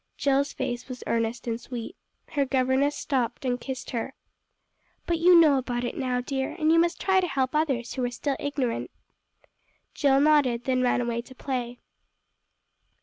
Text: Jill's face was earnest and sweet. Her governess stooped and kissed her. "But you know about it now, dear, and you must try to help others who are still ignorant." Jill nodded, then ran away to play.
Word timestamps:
Jill's 0.17 0.51
face 0.51 0.89
was 0.89 1.03
earnest 1.05 1.45
and 1.45 1.61
sweet. 1.61 1.95
Her 2.29 2.43
governess 2.43 2.95
stooped 2.95 3.45
and 3.45 3.61
kissed 3.61 3.91
her. 3.91 4.15
"But 5.05 5.19
you 5.19 5.39
know 5.39 5.59
about 5.59 5.83
it 5.83 5.95
now, 5.95 6.21
dear, 6.21 6.55
and 6.57 6.71
you 6.71 6.79
must 6.79 6.99
try 6.99 7.19
to 7.21 7.27
help 7.27 7.53
others 7.53 7.93
who 7.93 8.03
are 8.03 8.09
still 8.09 8.35
ignorant." 8.39 8.89
Jill 9.93 10.19
nodded, 10.19 10.63
then 10.63 10.81
ran 10.81 11.01
away 11.01 11.21
to 11.21 11.35
play. 11.35 11.77